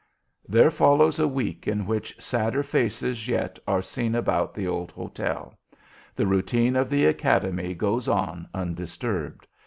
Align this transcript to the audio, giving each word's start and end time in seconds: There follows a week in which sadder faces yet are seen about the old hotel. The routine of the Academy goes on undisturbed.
There 0.49 0.71
follows 0.71 1.19
a 1.19 1.27
week 1.27 1.67
in 1.67 1.85
which 1.85 2.19
sadder 2.19 2.63
faces 2.63 3.27
yet 3.27 3.59
are 3.67 3.83
seen 3.83 4.15
about 4.15 4.55
the 4.55 4.65
old 4.65 4.91
hotel. 4.91 5.53
The 6.15 6.25
routine 6.25 6.75
of 6.75 6.89
the 6.89 7.05
Academy 7.05 7.75
goes 7.75 8.07
on 8.07 8.49
undisturbed. 8.51 9.45